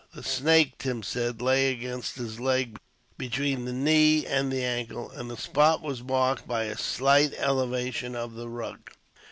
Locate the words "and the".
4.25-4.63, 5.11-5.37